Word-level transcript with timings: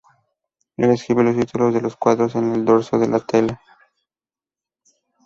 Él 0.77 0.89
escribe 0.89 1.21
los 1.23 1.35
títulos 1.37 1.75
de 1.75 1.81
los 1.81 1.95
cuadros 1.95 2.33
en 2.33 2.51
el 2.55 2.65
dorso 2.65 2.97
de 2.97 3.07
la 3.07 3.19
tela. 3.19 3.61